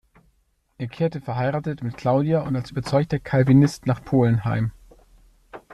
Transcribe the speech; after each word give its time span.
Er 0.79 0.87
kehrte 0.87 1.21
verheiratet 1.21 1.83
mit 1.83 1.95
Claudia 1.95 2.41
und 2.41 2.55
als 2.55 2.71
überzeugter 2.71 3.19
Calvinist 3.19 3.85
nach 3.85 4.03
Polen 4.03 4.43
heim. 4.45 4.71